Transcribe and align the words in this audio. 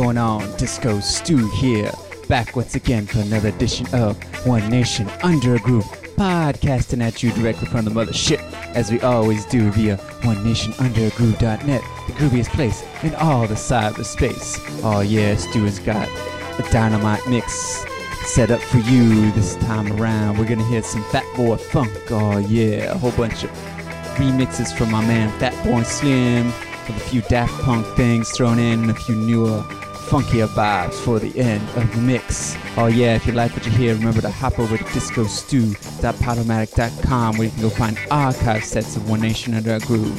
Going 0.00 0.16
on? 0.16 0.56
Disco 0.56 0.98
Stu 1.00 1.46
here, 1.50 1.92
back 2.26 2.56
once 2.56 2.74
again 2.74 3.04
for 3.04 3.18
another 3.18 3.50
edition 3.50 3.86
of 3.92 4.16
One 4.46 4.66
Nation 4.70 5.06
Under 5.22 5.56
a 5.56 5.58
Groove, 5.58 5.84
podcasting 6.16 7.02
at 7.02 7.22
you 7.22 7.30
directly 7.32 7.68
from 7.68 7.84
the 7.84 7.90
mothership, 7.90 8.40
as 8.74 8.90
we 8.90 8.98
always 9.02 9.44
do 9.44 9.70
via 9.72 9.98
OneNationUnderAGroove.net, 10.22 11.82
the 12.06 12.12
grooviest 12.14 12.48
place 12.48 12.82
in 13.02 13.14
all 13.16 13.46
the 13.46 13.52
cyberspace. 13.52 14.58
Oh 14.82 15.00
yeah, 15.00 15.36
Stu 15.36 15.64
has 15.64 15.78
got 15.78 16.08
a 16.08 16.72
dynamite 16.72 17.28
mix 17.28 17.84
set 18.24 18.50
up 18.50 18.62
for 18.62 18.78
you 18.78 19.30
this 19.32 19.56
time 19.56 19.92
around. 20.00 20.38
We're 20.38 20.48
gonna 20.48 20.66
hear 20.68 20.82
some 20.82 21.04
Fat 21.10 21.26
Boy 21.36 21.56
Funk. 21.58 21.92
Oh 22.10 22.38
yeah, 22.38 22.94
a 22.94 22.96
whole 22.96 23.12
bunch 23.12 23.44
of 23.44 23.50
remixes 24.16 24.74
from 24.74 24.90
my 24.90 25.06
man 25.06 25.28
Fat 25.38 25.52
Boy 25.62 25.82
Slim, 25.82 26.46
with 26.46 26.96
a 26.96 27.00
few 27.00 27.20
Daft 27.20 27.52
Punk 27.64 27.86
things 27.98 28.30
thrown 28.30 28.58
in, 28.58 28.80
and 28.80 28.90
a 28.90 28.94
few 28.94 29.14
newer, 29.14 29.62
funkier 30.10 30.48
vibes 30.48 30.94
for 31.04 31.20
the 31.20 31.38
end 31.38 31.62
of 31.76 31.88
the 31.94 32.00
mix. 32.00 32.56
Oh 32.76 32.88
yeah, 32.88 33.14
if 33.14 33.26
you 33.26 33.32
like 33.32 33.52
what 33.52 33.64
you 33.64 33.70
hear, 33.70 33.94
remember 33.94 34.20
to 34.20 34.30
hop 34.30 34.58
over 34.58 34.76
to 34.76 34.82
discostew.podomatic.com 34.82 37.36
where 37.36 37.44
you 37.44 37.52
can 37.52 37.62
go 37.62 37.70
find 37.70 37.96
archive 38.10 38.64
sets 38.64 38.96
of 38.96 39.08
One 39.08 39.20
Nation 39.20 39.54
Under 39.54 39.76
a 39.76 39.78
Groove 39.78 40.18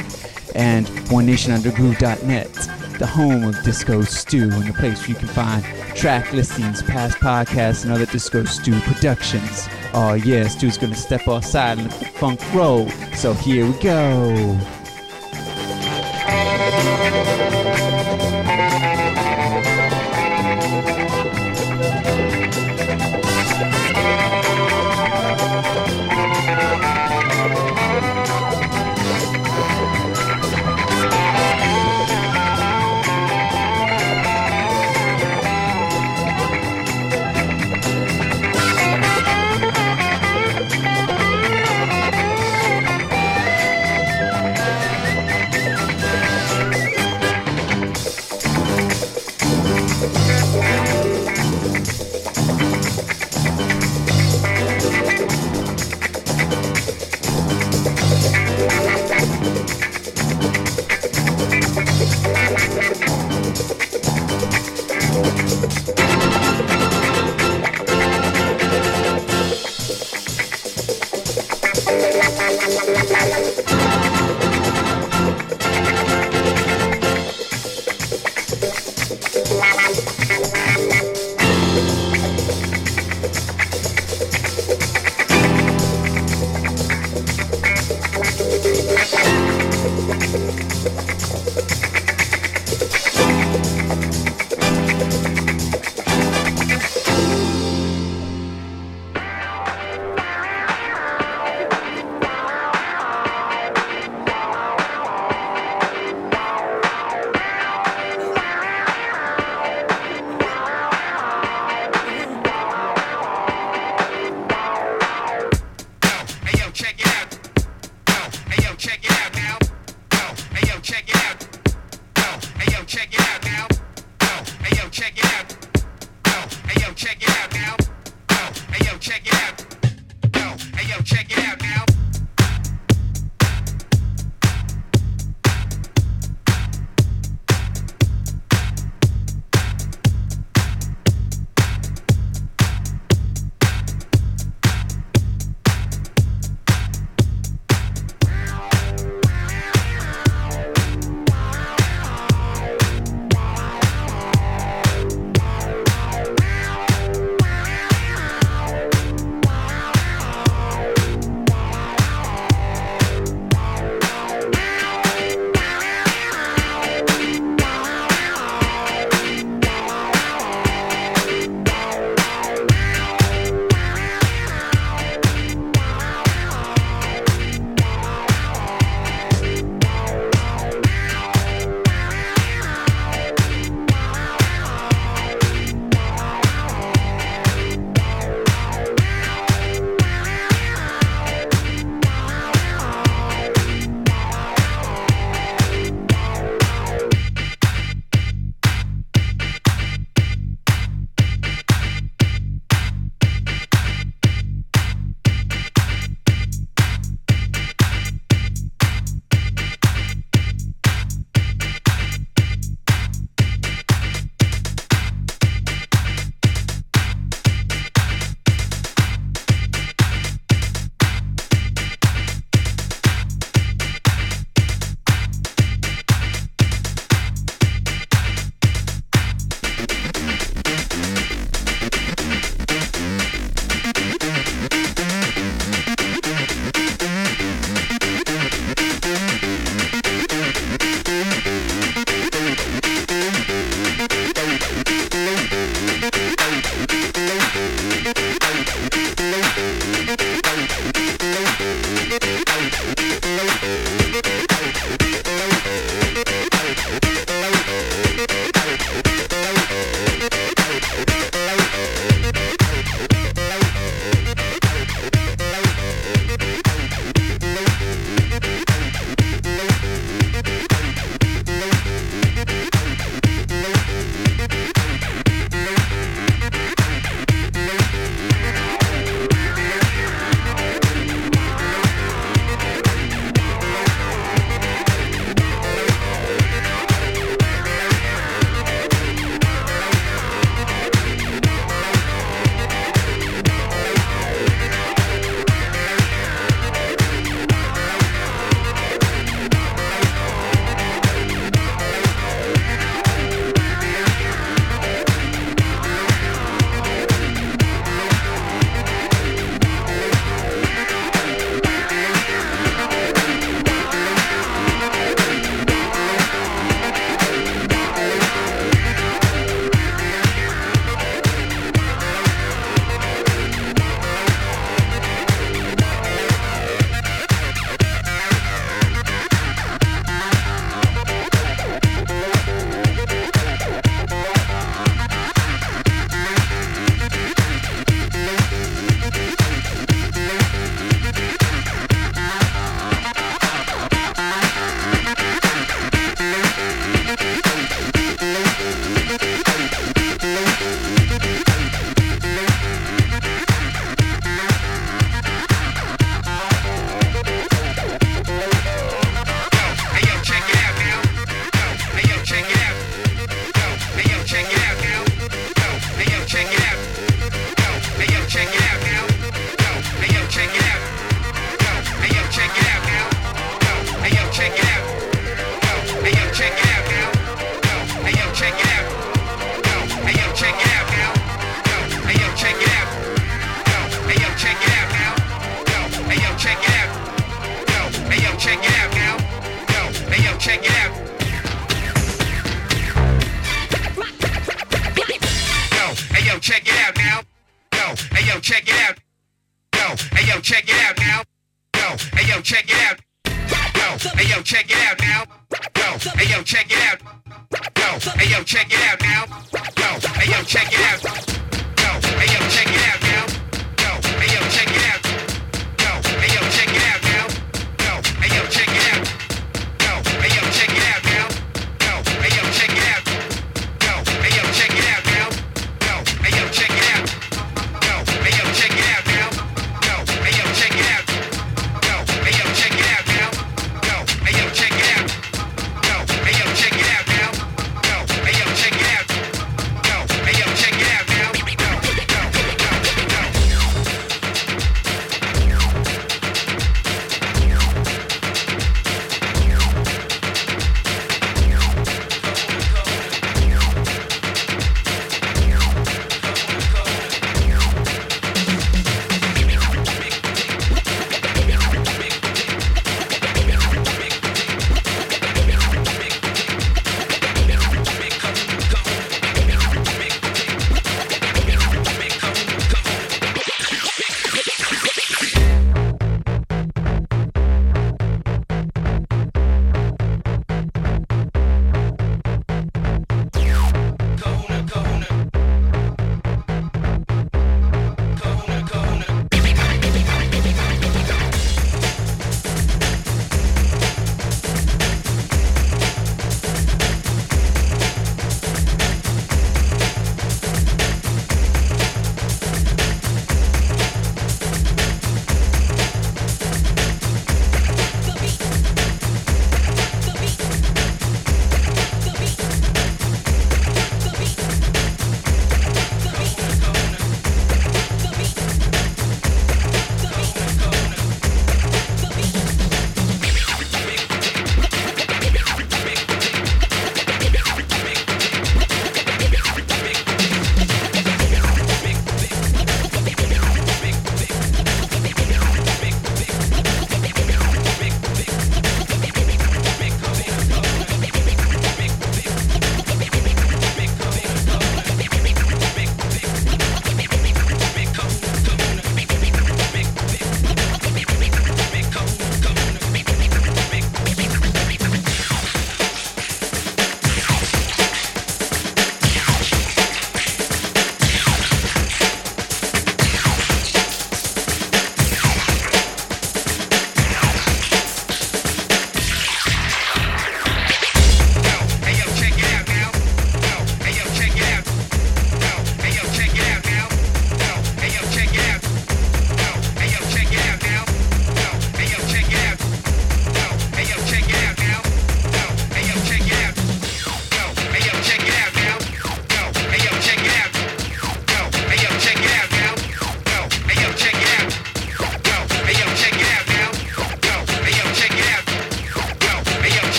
and 0.55 0.87
OneNationUnderGroove.net, 0.87 2.53
the 2.99 3.05
home 3.05 3.43
of 3.43 3.61
Disco 3.63 4.01
Stu 4.03 4.43
and 4.43 4.65
the 4.65 4.71
place 4.73 5.01
where 5.01 5.09
you 5.09 5.15
can 5.15 5.27
find 5.27 5.61
track 5.93 6.31
listings, 6.31 6.81
past 6.83 7.17
podcasts, 7.17 7.83
and 7.83 7.91
other 7.91 8.05
Disco 8.05 8.45
Stu 8.45 8.79
productions. 8.81 9.67
Oh 9.93 10.13
yeah, 10.13 10.47
Stu's 10.47 10.77
gonna 10.77 10.95
step 10.95 11.27
outside 11.27 11.79
and 11.79 11.91
let 11.91 11.99
the 11.99 12.05
funk 12.05 12.39
roll. 12.53 12.87
So 13.13 13.33
here 13.33 13.69
we 13.69 13.77
go. 13.79 14.57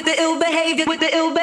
With 0.00 0.16
the 0.16 0.22
ill 0.22 0.38
behavior 0.38 0.84
with 0.86 1.00
the 1.00 1.14
ill 1.14 1.28
behavior 1.28 1.39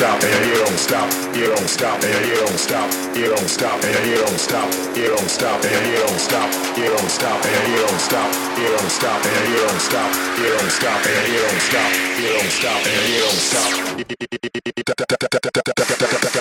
stop, 0.00 0.22
and 0.24 0.46
you 0.48 0.54
don't 0.54 0.78
stop, 0.78 1.12
you 1.36 1.44
don't 1.44 1.68
stop, 1.68 2.02
and 2.02 2.26
you 2.26 2.34
don't 2.36 2.56
stop, 2.56 2.88
you 3.14 3.28
don't 3.28 3.48
stop, 3.48 3.84
and 3.84 4.06
you 4.08 4.16
don't 4.16 4.38
stop, 4.40 4.72
you 4.96 5.08
don't 5.12 5.28
stop, 5.28 5.62
and 5.62 5.86
you 5.92 6.00
don't 6.00 6.18
stop, 6.18 6.48
you 6.78 6.88
don't 6.88 7.10
stop, 7.10 7.44
and 7.44 7.68
you 7.68 7.84
don't 7.84 8.00
stop, 8.00 8.32
you 8.56 8.64
don't 8.64 8.88
stop, 8.88 9.20
and 9.20 9.52
you 9.52 9.60
don't 9.60 9.76
stop, 9.76 10.08
you 10.40 10.48
don't 10.56 10.70
stop, 10.72 11.04
and 11.04 11.28
you 11.28 11.40
don't 11.44 11.60
stop, 11.60 11.92
you 12.16 12.32
don't 12.32 12.48
stop, 12.48 12.80
and 12.80 13.12
you 13.12 13.20
don't 13.20 13.44
stop. 16.24 16.39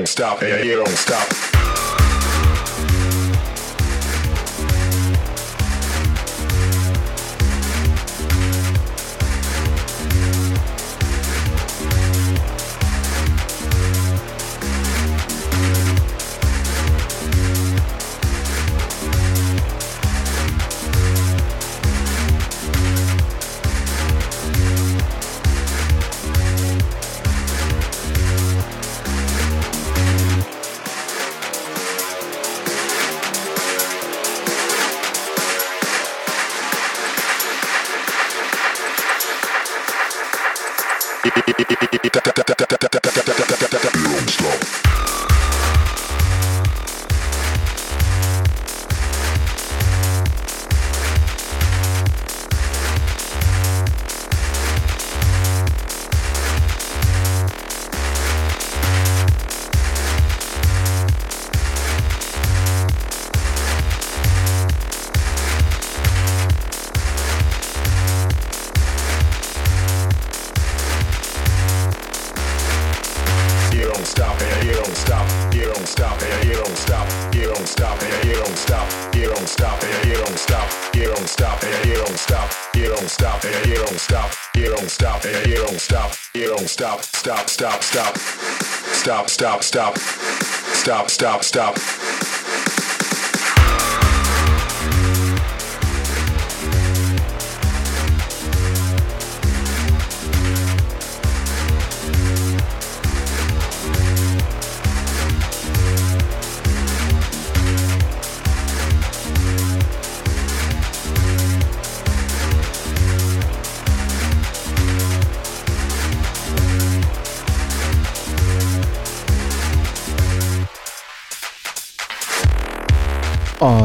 Don't 0.00 0.06
stop 0.06 0.42
and 0.42 0.64
you 0.64 0.76
don't 0.76 0.88
stop. 0.88 1.49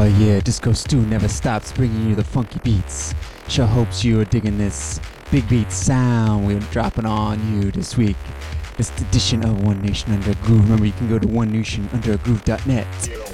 Yeah, 0.06 0.40
Disco 0.40 0.72
Stu 0.72 0.98
never 1.06 1.26
stops 1.26 1.72
bringing 1.72 2.08
you 2.08 2.14
the 2.14 2.22
funky 2.22 2.60
beats. 2.60 3.12
Sure 3.48 3.66
hopes 3.66 4.04
you 4.04 4.20
are 4.20 4.24
digging 4.24 4.56
this 4.56 5.00
big 5.32 5.48
beat 5.48 5.72
sound 5.72 6.46
we're 6.46 6.60
dropping 6.70 7.06
on 7.06 7.40
you 7.52 7.72
this 7.72 7.96
week. 7.96 8.16
This 8.76 8.90
edition 9.00 9.44
of 9.44 9.64
One 9.64 9.82
Nation 9.82 10.12
Under 10.12 10.34
Groove. 10.36 10.62
Remember, 10.62 10.86
you 10.86 10.92
can 10.92 11.08
go 11.08 11.18
to 11.18 11.26
onenationundergroove.net 11.26 12.86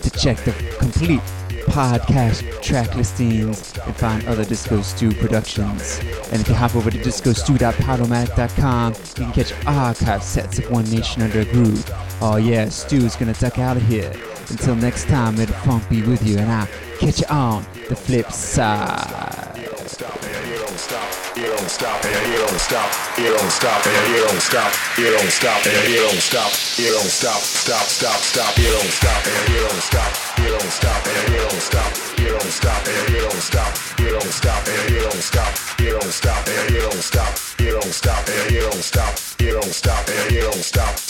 to 0.02 0.10
check 0.10 0.38
the 0.38 0.52
complete 0.78 1.20
podcast 1.66 2.62
track 2.62 2.94
listings 2.94 3.76
and 3.78 3.96
find 3.96 4.26
other 4.26 4.44
Disco 4.44 4.80
Stu 4.80 5.12
productions. 5.12 5.98
And 6.32 6.40
if 6.40 6.48
you 6.48 6.54
hop 6.54 6.74
over 6.74 6.90
to 6.90 6.98
discostu.podomatic.com, 6.98 8.94
you 8.94 9.24
can 9.24 9.32
catch 9.32 9.66
archive 9.66 10.22
sets 10.22 10.58
of 10.58 10.70
One 10.70 10.90
Nation 10.90 11.22
Under 11.22 11.44
Groove. 11.44 12.11
Oh 12.24 12.36
yeah, 12.36 12.68
Stu's 12.68 13.16
gonna 13.16 13.34
duck 13.34 13.58
out 13.58 13.76
of 13.76 13.82
here. 13.82 14.12
Until 14.48 14.76
next 14.76 15.08
time, 15.08 15.34
may 15.34 15.44
the 15.44 15.52
funk 15.66 15.82
be 15.90 16.02
with 16.02 16.24
you, 16.24 16.38
and 16.38 16.52
I'll 16.52 16.68
catch 17.00 17.18
you 17.18 17.26
on 17.28 17.66
the 17.88 17.96
flip 17.96 18.30
side. 18.30 19.58
stop 19.90 20.22
and 20.22 20.46
you 20.46 20.54
don't 20.54 20.78
stop. 20.78 21.02
You 21.34 21.50
don't 21.50 21.66
stop 21.66 21.98
you 22.06 22.38
don't 22.46 22.62
stop. 22.62 23.02
You 23.18 23.26
don't 23.26 23.50
stop 23.50 23.82
you 24.06 24.22
don't 24.22 24.38
stop. 24.38 24.70
You 24.96 25.10
don't 25.10 25.32
stop 25.34 25.66
you 25.66 25.98
don't 25.98 26.22
stop. 26.22 26.52
You 26.78 26.94
don't 26.94 27.10
stop. 27.10 27.42
Stop. 27.42 27.86
Stop. 27.90 28.18
Stop. 28.22 28.56
You 28.56 28.70
don't 28.70 28.94
stop 29.02 29.26
you 29.26 29.58
don't 29.58 29.82
stop. 29.82 30.12
You 30.38 30.46
don't 30.46 30.70
stop 30.70 31.02
you 31.26 31.42
don't 31.42 31.58
stop. 31.58 31.90
You 32.22 32.30
don't 32.30 32.54
stop 32.54 32.86
you 32.86 33.18
don't 33.18 33.42
stop. 33.42 33.74
You 33.98 34.10
don't 34.14 34.30
stop 34.30 34.62
you 34.70 35.02
don't 35.02 35.22
stop. 35.26 35.50
You 35.82 35.90
don't 35.90 36.12
stop 36.14 36.46
you 36.70 36.86
don't 36.86 37.02
stop. 37.02 37.34
You 37.58 37.72
don't 37.72 37.90
stop 37.90 38.28
you 38.30 38.60
don't 38.62 38.78
stop. 38.78 39.18
You 39.40 39.58
don't 39.58 39.74
stop 39.74 40.06
you 40.06 40.30
don't 40.30 40.54
stop. 40.54 40.62
Stop. 40.62 40.62
Stop. 40.62 41.01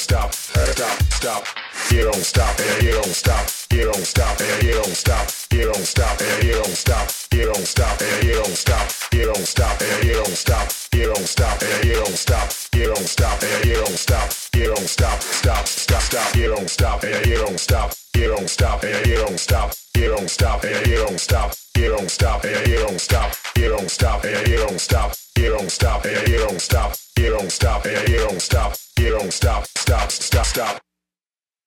Stop. 1.22 1.46
you 1.92 2.02
don't 2.02 2.14
stop, 2.16 2.58
and 2.58 2.82
you 2.82 2.90
don't 2.90 3.04
stop, 3.04 3.46
you 3.70 3.84
don't 3.84 4.04
stop, 4.04 4.40
and 4.40 4.62
you 4.64 4.72
don't 4.72 4.86
stop, 4.86 5.28
you 5.52 5.62
don't 5.70 5.86
stop, 5.86 6.20
and 6.20 6.42
you 6.42 6.52
don't 6.52 6.66
stop, 6.66 7.08
you 7.32 7.44
don't 7.44 7.64
stop, 7.64 8.00
and 8.02 8.24
you 8.24 8.32
don't 8.34 8.56
stop, 8.56 8.90
you 9.12 9.26
don't 9.26 9.46
stop, 9.46 9.80
and 9.80 10.04
you 10.04 10.14
don't 10.14 10.34
stop, 10.34 10.68
you 10.92 11.06
don't 11.06 11.26
stop, 11.28 11.62
and 11.62 11.84
you 11.84 11.94
don't 11.94 12.16
stop, 12.16 12.50
you 12.74 12.86
don't 12.86 13.06
stop, 13.06 13.40
and 13.40 13.64
you 13.64 13.74
don't 13.74 13.96
stop, 13.96 14.30
you 14.52 14.64
don't 14.66 14.88
stop, 14.88 15.20
stop, 15.22 15.66
stop, 15.68 16.02
stop, 16.02 16.34
you 16.34 16.48
don't 16.48 16.68
stop, 16.68 17.04
and 17.04 17.24
you 17.24 17.36
don't 17.36 17.60
stop, 17.60 17.92
you 18.16 18.26
don't 18.26 18.48
stop, 18.50 18.82
and 18.82 19.06
you 19.06 19.14
don't 19.14 19.38
stop, 19.38 19.72
you 19.94 20.08
don't 20.08 20.28
stop, 20.28 20.64
and 20.64 20.86
you 20.88 20.96
don't 20.96 21.20
stop, 21.20 21.52
you 21.76 21.88
don't 21.88 22.10
stop, 22.10 22.44
and 22.44 22.66
you 22.66 22.78
don't 22.78 22.98
stop, 22.98 23.32
you 23.56 23.68
don't 23.68 23.88
stop, 23.88 24.24
and 24.24 24.48
you 24.48 24.56
don't 24.56 24.80
stop, 24.80 25.12
you 25.38 25.50
don't 25.50 25.70
stop, 25.70 26.04
and 26.04 26.26
you 26.26 26.38
don't 26.38 26.60
stop, 26.60 26.94
you 27.16 27.30
don't 27.30 27.52
stop, 27.52 27.86
and 27.86 28.08
you 28.08 28.18
don't 28.18 28.40
stop, 28.42 28.74
you 28.98 29.10
don't 29.10 29.32
stop, 29.32 29.64
stop, 29.66 30.10
stop, 30.10 30.46
stop. 30.46 30.81